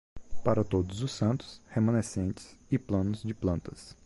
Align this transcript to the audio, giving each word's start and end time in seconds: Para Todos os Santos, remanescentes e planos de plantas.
Para 0.43 0.63
Todos 0.63 1.03
os 1.03 1.11
Santos, 1.11 1.61
remanescentes 1.69 2.57
e 2.71 2.79
planos 2.79 3.21
de 3.21 3.35
plantas. 3.35 3.95